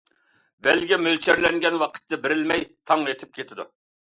بەلگە 0.67 0.97
مۆلچەرلەنگەن 1.03 1.77
ۋاقىتتا 1.83 2.19
بېرىلمەي، 2.25 2.67
تاڭ 2.91 3.07
ئېتىپ 3.13 3.39
كېتىدۇ. 3.41 3.71